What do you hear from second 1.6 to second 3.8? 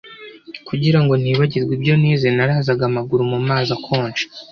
ibyo nize narazaga amaguru mumazi